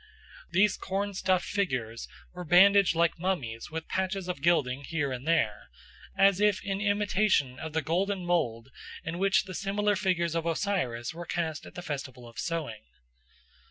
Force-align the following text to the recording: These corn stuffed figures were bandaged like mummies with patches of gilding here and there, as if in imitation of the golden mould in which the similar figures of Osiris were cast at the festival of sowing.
These 0.49 0.77
corn 0.77 1.13
stuffed 1.13 1.45
figures 1.47 2.07
were 2.33 2.43
bandaged 2.43 2.95
like 2.95 3.19
mummies 3.19 3.69
with 3.69 3.87
patches 3.87 4.27
of 4.27 4.41
gilding 4.41 4.83
here 4.83 5.11
and 5.11 5.27
there, 5.27 5.69
as 6.17 6.41
if 6.41 6.63
in 6.65 6.81
imitation 6.81 7.59
of 7.59 7.73
the 7.73 7.83
golden 7.83 8.25
mould 8.25 8.69
in 9.03 9.19
which 9.19 9.43
the 9.43 9.53
similar 9.53 9.95
figures 9.95 10.33
of 10.33 10.47
Osiris 10.47 11.13
were 11.13 11.27
cast 11.27 11.67
at 11.67 11.75
the 11.75 11.83
festival 11.83 12.27
of 12.27 12.39
sowing. 12.39 12.81